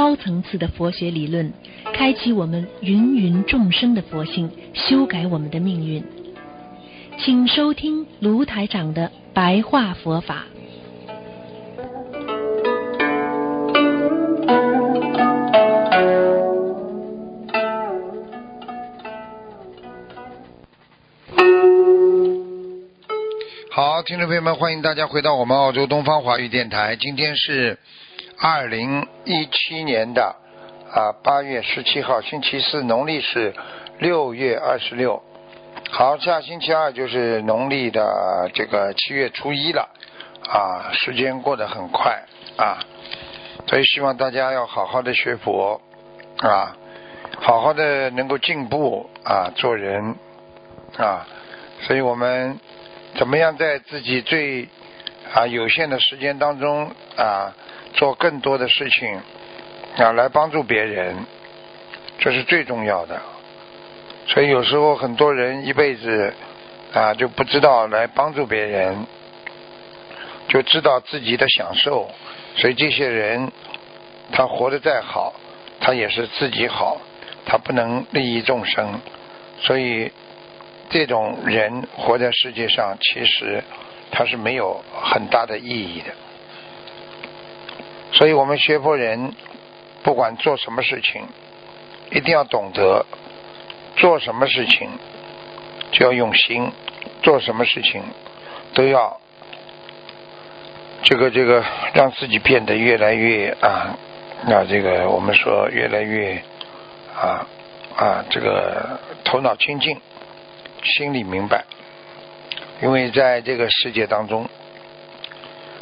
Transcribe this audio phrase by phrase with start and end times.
[0.00, 1.52] 高层次的佛学理论，
[1.92, 6.02] 开启我们芸芸众生的佛性，修改我们的命运。
[7.18, 10.46] 请收听卢台长的白话佛法。
[23.70, 26.96] 好，听众朋友们，欢迎大家回到我们澳洲东方华语电台。
[26.96, 27.78] 今天是
[28.42, 30.34] 二零一七年的
[30.90, 33.52] 啊八月十七号，星期四，农历是
[33.98, 35.22] 六月二十六。
[35.90, 39.90] 好，下星期二就是农历的这个七月初一了
[40.48, 42.22] 啊，时间过得很快
[42.56, 42.78] 啊，
[43.66, 45.78] 所以希望大家要好好的学佛
[46.38, 46.74] 啊，
[47.42, 50.16] 好好的能够进步啊，做人
[50.96, 51.26] 啊，
[51.82, 52.58] 所以我们。
[53.16, 54.68] 怎么样在自己最
[55.34, 57.52] 啊有限的时间当中啊
[57.92, 59.20] 做更多的事情
[59.96, 61.16] 啊来帮助别人，
[62.18, 63.20] 这是最重要的。
[64.26, 66.32] 所以有时候很多人一辈子
[66.92, 69.06] 啊就不知道来帮助别人，
[70.48, 72.10] 就知道自己的享受。
[72.56, 73.50] 所以这些人
[74.32, 75.34] 他活得再好，
[75.80, 77.00] 他也是自己好，
[77.46, 79.00] 他不能利益众生。
[79.60, 80.10] 所以。
[80.92, 83.62] 这种人活在世界上，其实
[84.10, 86.12] 他是没有很大的意义的。
[88.12, 89.32] 所以我们学佛人，
[90.02, 91.22] 不管做什么事情，
[92.10, 93.06] 一定要懂得
[93.96, 94.90] 做什么事情
[95.92, 96.72] 就要用心，
[97.22, 98.02] 做什么事情
[98.74, 99.20] 都要
[101.02, 103.96] 这个这个让自己变得越来越啊，
[104.46, 106.42] 那这个我们说越来越
[107.14, 107.46] 啊
[107.96, 110.00] 啊这个头脑清净。
[110.82, 111.66] 心里明白，
[112.80, 114.48] 因为在这个世界当中，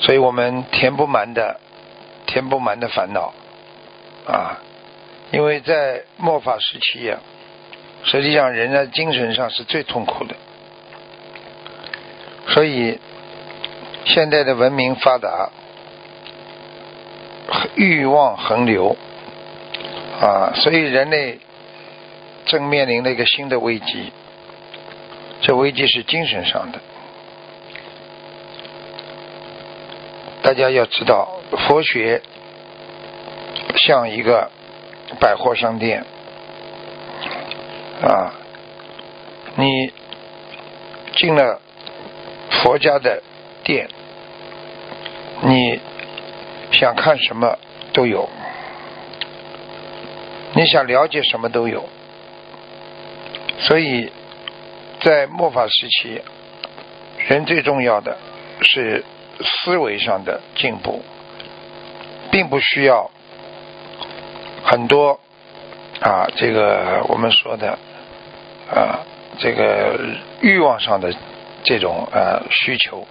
[0.00, 1.58] 所以我们填不满的，
[2.32, 3.34] 填不满的烦恼
[4.26, 4.58] 啊！
[5.32, 7.18] 因为在末法时期呀，
[8.04, 10.34] 实际上人在精神上是最痛苦的，
[12.48, 12.98] 所以
[14.06, 15.50] 现在的文明发达，
[17.74, 18.96] 欲望横流
[20.22, 21.38] 啊，所以人类
[22.46, 24.10] 正面临了一个新的危机。
[25.42, 26.80] 这危机是精神上的，
[30.42, 32.22] 大家要知道，佛学
[33.76, 34.50] 像一个
[35.20, 36.04] 百货商店
[38.02, 38.34] 啊，
[39.56, 39.92] 你
[41.14, 41.60] 进了
[42.50, 43.22] 佛家的
[43.62, 43.88] 店，
[45.42, 45.80] 你
[46.72, 47.58] 想看什么
[47.92, 48.28] 都有，
[50.54, 51.88] 你想了解什么都有，
[53.58, 54.10] 所以。
[55.04, 56.22] 在末法时期，
[57.26, 58.16] 人最重要的
[58.60, 59.04] 是
[59.40, 61.02] 思维上的进步，
[62.32, 63.08] 并不需要
[64.64, 65.20] 很多
[66.00, 67.78] 啊，这个我们说的
[68.74, 68.98] 啊，
[69.38, 69.96] 这个
[70.40, 71.14] 欲望上的
[71.62, 73.06] 这种啊需求。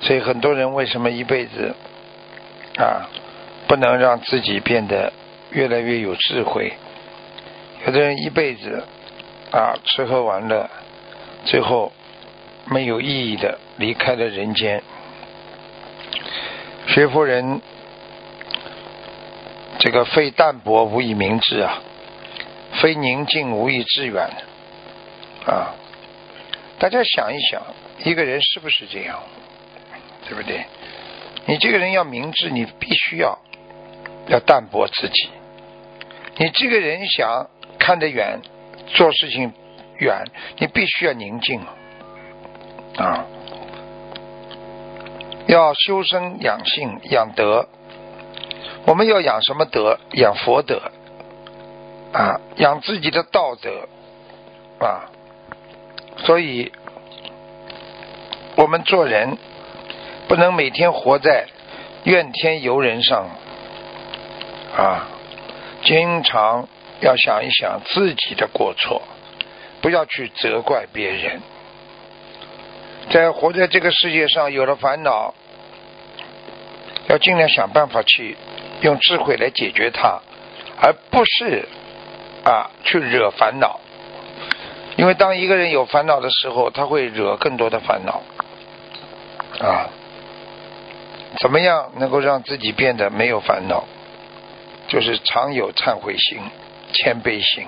[0.00, 1.74] 所以很多人为什么一辈子
[2.78, 3.10] 啊
[3.66, 5.12] 不能让自己变得
[5.50, 6.72] 越来越有智慧？
[7.84, 8.84] 有的人一辈子
[9.50, 10.70] 啊吃喝玩乐。
[11.44, 11.92] 最后
[12.64, 14.82] 没有意义的离开了人间。
[16.88, 17.60] 学佛人，
[19.78, 21.82] 这个非淡泊无以明志啊，
[22.80, 24.28] 非宁静无以致远
[25.46, 25.74] 啊。
[26.78, 27.62] 大家想一想，
[28.04, 29.20] 一个人是不是这样？
[30.28, 30.64] 对不对？
[31.46, 33.38] 你这个人要明智，你必须要
[34.28, 35.28] 要淡泊自己。
[36.38, 37.48] 你这个人想
[37.78, 38.40] 看得远，
[38.88, 39.52] 做事情。
[39.98, 40.24] 远，
[40.58, 41.58] 你必须要宁静
[42.98, 43.24] 啊！
[45.46, 47.66] 要修身养性养德，
[48.84, 49.98] 我们要养什么德？
[50.12, 50.80] 养佛德
[52.12, 53.88] 啊，养自己的道德
[54.84, 55.10] 啊！
[56.18, 56.72] 所以，
[58.56, 59.36] 我们做人
[60.28, 61.46] 不能每天活在
[62.04, 63.28] 怨天尤人上
[64.76, 65.08] 啊，
[65.84, 66.68] 经常
[67.00, 69.02] 要想一想自己的过错。
[69.82, 71.40] 不要去责怪别人，
[73.10, 75.32] 在活在这个世界上，有了烦恼，
[77.16, 78.36] 要尽量想办法去
[78.82, 80.20] 用智慧来解决它，
[80.82, 81.66] 而不是
[82.44, 83.80] 啊去惹烦恼
[84.96, 88.22] 因为当一个人有烦恼的时候，他会惹更多的烦恼
[89.66, 89.88] 啊。
[91.40, 93.84] 怎么样能够让自己变得没有烦恼？
[94.88, 96.38] 就是常有忏悔心、
[96.92, 97.66] 谦卑心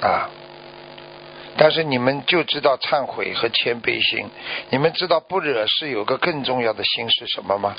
[0.00, 0.30] 啊。
[1.56, 4.30] 但是你们就知道忏悔和谦卑心，
[4.70, 7.76] 你们知道不惹事有个更重要的心是什么吗？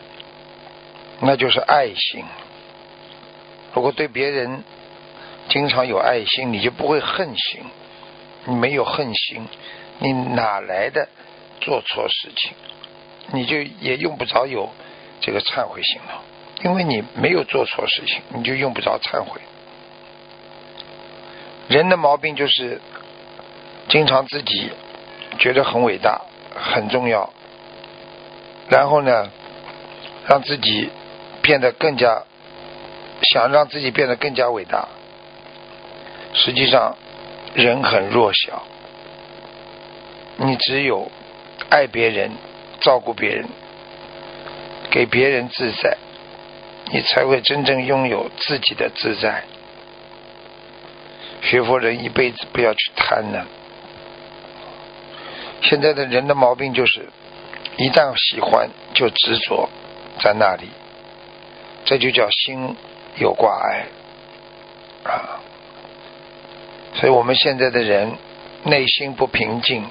[1.25, 2.23] 那就是爱心。
[3.73, 4.63] 如果对别人
[5.49, 7.61] 经常有爱心，你就不会恨心。
[8.45, 9.47] 你没有恨心，
[9.99, 11.07] 你哪来的
[11.61, 12.51] 做错事情？
[13.31, 14.69] 你就也用不着有
[15.21, 16.21] 这个忏悔心了，
[16.61, 19.39] 因为你没有做错事情，你就用不着忏悔。
[21.69, 22.81] 人的毛病就是
[23.87, 24.71] 经常自己
[25.39, 26.21] 觉得很伟大、
[26.53, 27.31] 很重要，
[28.69, 29.31] 然后呢，
[30.27, 30.89] 让自己
[31.43, 32.23] 变得更加
[33.21, 34.87] 想让自己变得更加伟大，
[36.33, 36.97] 实际上
[37.53, 38.63] 人很弱小，
[40.37, 41.11] 你只有
[41.69, 42.31] 爱别人。
[42.81, 43.47] 照顾别人，
[44.91, 45.97] 给别人自在，
[46.91, 49.45] 你才会真正拥有自己的自在。
[51.43, 53.45] 学佛人一辈子不要去贪呢。
[55.61, 57.07] 现在的人的毛病就是，
[57.77, 59.69] 一旦喜欢就执着
[60.19, 60.67] 在那里，
[61.85, 62.75] 这就叫心
[63.17, 63.85] 有挂碍
[65.03, 65.39] 啊。
[66.95, 68.17] 所以我们现在的人
[68.63, 69.89] 内心不平静。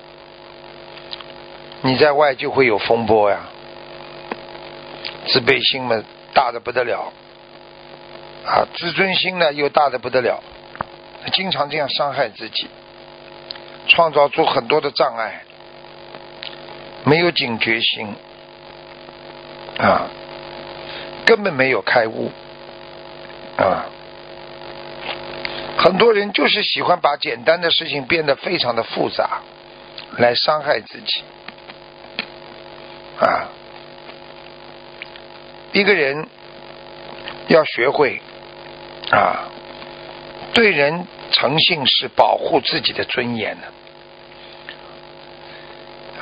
[1.85, 3.41] 你在外就会有风波呀，
[5.27, 6.01] 自卑心嘛
[6.33, 7.13] 大的不得了，
[8.47, 10.41] 啊，自尊心呢又大的不得了，
[11.33, 12.69] 经常这样伤害自己，
[13.89, 15.43] 创造出很多的障碍，
[17.03, 18.15] 没有警觉心，
[19.79, 20.09] 啊，
[21.33, 22.31] 根本没有开悟，
[23.57, 23.87] 啊，
[25.79, 29.41] 很多人就是喜欢把简单的事情变得非常的复杂，
[30.19, 31.25] 来伤害自己。
[33.19, 33.49] 啊，
[35.73, 36.29] 一个人
[37.49, 38.21] 要学会
[39.11, 39.49] 啊，
[40.53, 43.69] 对人诚信是保护自己的尊严的。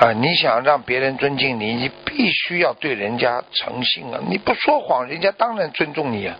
[0.00, 4.19] 啊你想让别人尊敬你，你必须要对人家诚信啊。
[4.26, 6.38] 你不说谎，人家当然尊重你啊，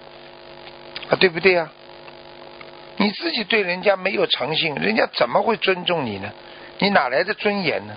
[1.11, 1.71] 啊，对不对啊？
[2.97, 6.33] 你自己对人家没有诚信，人家怎么会尊重你呢？
[6.79, 7.95] 你哪来的尊严呢？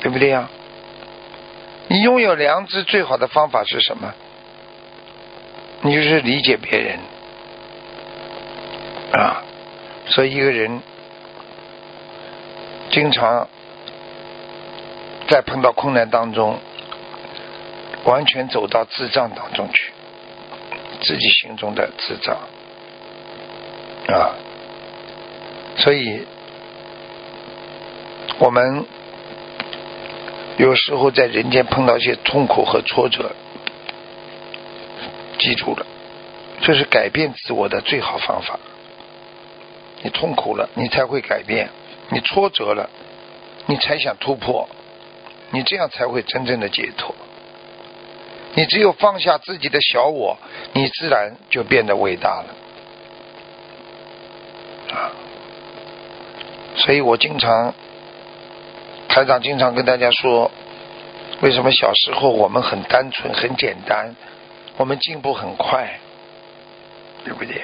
[0.00, 0.48] 对不对呀？
[1.86, 4.12] 你拥有良知最好的方法是什么？
[5.82, 6.98] 你就是理解别人
[9.12, 9.44] 啊。
[10.06, 10.82] 所以一个人
[12.90, 13.46] 经常
[15.30, 16.58] 在碰到困难当中，
[18.04, 19.92] 完全走到智障当中去，
[21.00, 22.36] 自己心中的智障
[24.08, 24.34] 啊。
[25.76, 26.26] 所以
[28.38, 28.84] 我们。
[30.58, 33.32] 有时候在人间碰到一些痛苦和挫折，
[35.38, 35.86] 记住了，
[36.60, 38.60] 这是改变自我的最好方法。
[40.02, 41.68] 你痛苦了，你才会改变；
[42.10, 42.90] 你挫折了，
[43.64, 44.68] 你才想突破。
[45.50, 47.14] 你这样才会真正的解脱。
[48.54, 50.36] 你只有放下自己的小我，
[50.72, 52.54] 你自然就变得伟大了。
[54.96, 55.12] 啊！
[56.76, 57.74] 所以我经常。
[59.08, 60.48] 台长经常跟大家说，
[61.40, 64.14] 为什么小时候我们很单纯、很简单，
[64.76, 65.98] 我们进步很快，
[67.24, 67.60] 对不对？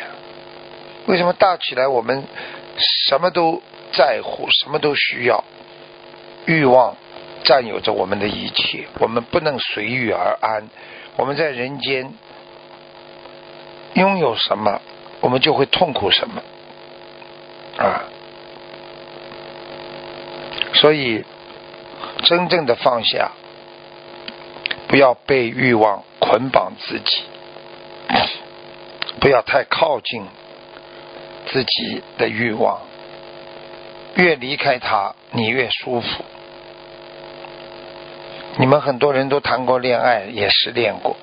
[1.06, 2.24] 为什么大起来我们
[3.06, 3.62] 什么都
[3.92, 5.44] 在乎，什么都需要，
[6.46, 6.96] 欲望
[7.46, 10.68] 占有着我们的一切，我们不能随遇而安。
[11.16, 12.12] 我们在人间
[13.94, 14.82] 拥有什么，
[15.20, 16.42] 我们就会痛苦什么
[17.78, 18.04] 啊！
[20.74, 21.24] 所以。
[22.24, 23.30] 真正的放下，
[24.88, 27.22] 不要被欲望捆绑自己，
[29.20, 30.26] 不要太靠近
[31.46, 32.80] 自己的欲望。
[34.16, 36.24] 越离开他，你越舒服。
[38.58, 41.16] 你们很多人都谈过恋爱，也失恋过。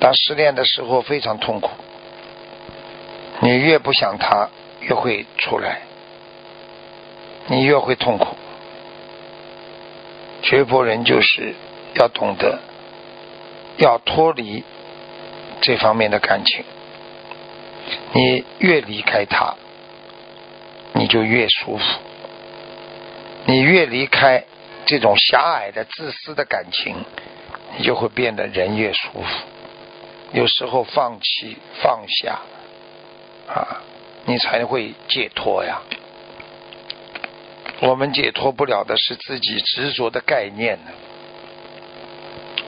[0.00, 1.70] 当失恋的时候非常痛苦，
[3.40, 4.48] 你越不想他，
[4.80, 5.82] 越会出来，
[7.46, 8.36] 你越会痛苦。
[10.42, 11.54] 学佛人就是
[11.94, 12.58] 要懂得，
[13.76, 14.64] 要脱离
[15.60, 16.64] 这方面的感情。
[18.12, 19.54] 你越离开他，
[20.94, 21.84] 你就越舒服；
[23.46, 24.44] 你越离开
[24.86, 26.96] 这种狭隘的、自私的感情，
[27.76, 29.26] 你就会变得人越舒服。
[30.32, 32.40] 有时候放弃、放下，
[33.48, 33.82] 啊，
[34.24, 35.80] 你才会解脱呀。
[37.80, 40.90] 我们解脱不了的是自己执着的概念呢。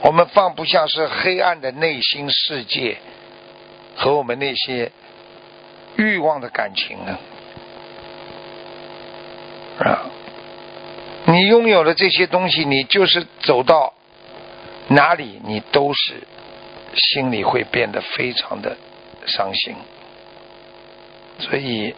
[0.01, 2.97] 我们放不下是黑暗的内心世界
[3.95, 4.91] 和我们那些
[5.95, 7.17] 欲望的感情呢。
[11.35, 13.93] 你拥有了这些东西，你就是走到
[14.87, 16.23] 哪里，你都是
[16.95, 18.77] 心里会变得非常的
[19.25, 19.75] 伤心。
[21.39, 21.93] 所以，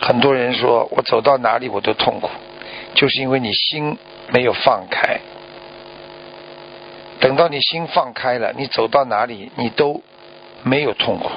[0.00, 2.28] 很多人说我走到哪里我都痛苦，
[2.94, 3.96] 就是因为你心
[4.32, 5.20] 没有放开。
[7.20, 10.02] 等到你心放开了，你走到哪里你都
[10.64, 11.30] 没有痛苦。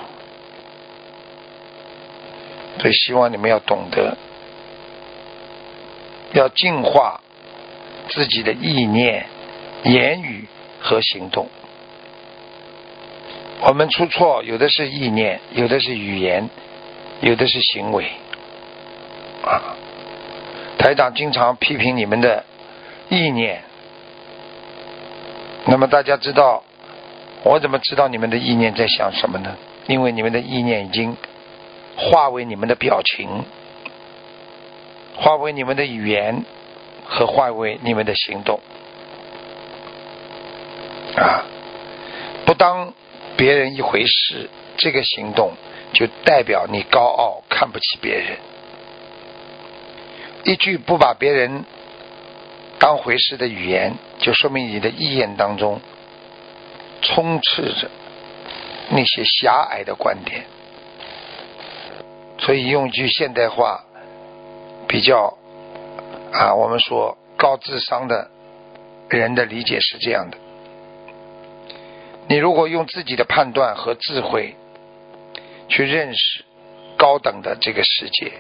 [2.80, 4.18] 所以，希望你们要懂得。
[6.38, 7.20] 要净化
[8.10, 9.25] 自己的意念、
[9.84, 10.48] 言语
[10.79, 11.48] 和行动。
[13.62, 16.48] 我们出错，有的是意念，有的是语言，
[17.22, 18.06] 有的是行为。
[19.44, 19.75] 啊，
[20.77, 22.46] 台长经常批评你们的
[23.10, 23.63] 意念。
[25.65, 26.63] 那么大家知道，
[27.44, 29.58] 我怎么知道你们的意念在想什么呢？
[29.88, 31.17] 因为你们的意念已经
[31.96, 33.44] 化为你们的表情。
[35.20, 36.46] 化为你们的语言
[37.06, 38.60] 和化为你们的行动
[41.16, 41.44] 啊！
[42.46, 42.94] 不当
[43.36, 44.48] 别人一回事，
[44.78, 45.54] 这个行动
[45.92, 48.38] 就代表你高傲，看不起别人。
[50.44, 51.66] 一句不把别人
[52.78, 55.82] 当回事的语言，就说明你的意念当中
[57.02, 57.90] 充斥着
[58.90, 60.46] 那些狭隘的观点。
[62.40, 63.84] 所以用句现代话。
[64.88, 65.38] 比较
[66.32, 68.29] 啊，我们说高智商的
[69.10, 70.38] 人的理解是这样的：
[72.27, 74.56] 你如果用自己的判断和智慧
[75.67, 76.44] 去认识
[76.98, 78.32] 高等的这个世界，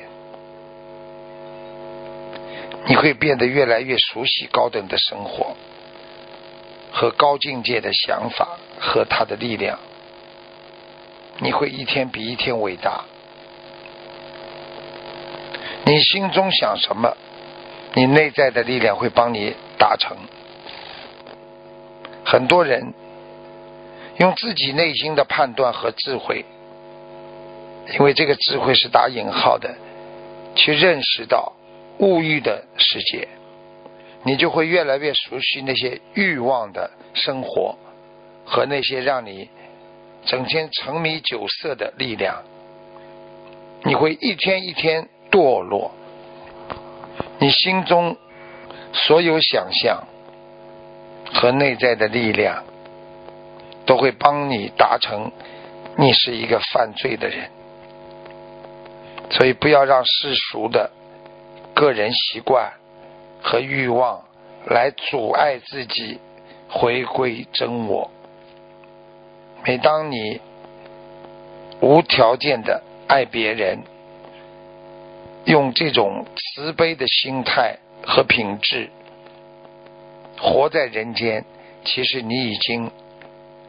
[2.85, 5.55] 你会变得越来越熟悉高等的生活
[6.91, 9.77] 和高境界的想法和它的力量，
[11.39, 13.03] 你会一天比一天伟大。
[15.87, 17.15] 你心中想什么，
[17.93, 20.17] 你内在的力量会帮你达成。
[22.25, 22.93] 很多人
[24.17, 26.43] 用自己内心的判断和智慧，
[27.93, 29.73] 因为这个智慧是打引号的，
[30.55, 31.53] 去认识到
[31.99, 33.29] 物欲的世界，
[34.23, 37.77] 你就会越来越熟悉那些欲望的生活
[38.45, 39.49] 和那些让你
[40.25, 42.43] 整天沉迷酒色的力量，
[43.85, 45.07] 你会一天一天。
[45.31, 45.91] 堕落，
[47.39, 48.15] 你心中
[48.93, 50.03] 所有想象
[51.33, 52.63] 和内在的力量，
[53.85, 55.31] 都会帮你达成
[55.97, 57.49] 你是一个犯罪的人。
[59.29, 60.89] 所以，不要让世俗的
[61.73, 62.71] 个人习惯
[63.43, 64.23] 和欲望
[64.65, 66.19] 来阻碍自己
[66.69, 68.09] 回归真我。
[69.65, 70.39] 每当你
[71.81, 73.79] 无条件的爱别人。
[75.47, 78.89] 用这种慈悲的心态和品质
[80.37, 81.45] 活在人间，
[81.85, 82.91] 其实你已经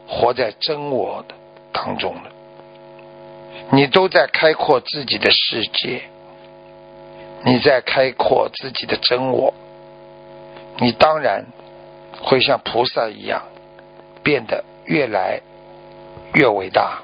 [0.08, 1.34] 活在真我的
[1.72, 2.32] 当中了。
[3.70, 6.02] 你都在开阔自己的世界，
[7.44, 9.54] 你在开阔自己的真我，
[10.78, 11.46] 你当然
[12.20, 13.42] 会像菩萨一样
[14.24, 15.40] 变得越来
[16.34, 17.02] 越伟大。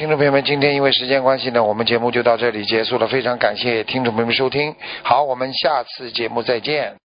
[0.00, 3.06] 听众朋友们，今天因为时间关系呢，我们节目就到这里结束了。
[3.06, 6.94] 非常感谢听众朋友们收听，好，我们下次节目再见。